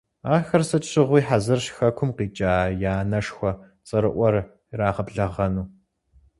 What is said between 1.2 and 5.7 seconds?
хьэзырщ хэкум къикӏа я анэшхуэ цӀэрыӀуэр ирагъэблэгъэну.